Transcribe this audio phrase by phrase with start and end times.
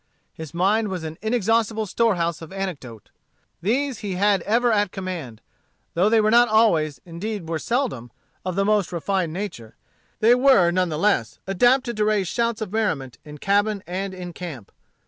[0.33, 3.11] His mind was an inexhaustable store house of anecdote.
[3.61, 5.41] These he had ever at command.
[5.93, 8.09] Though they were not always, indeed were seldom,
[8.43, 9.75] of the most refined nature,
[10.19, 14.71] they were none the less adapted to raise shouts of merriment in cabin and camp.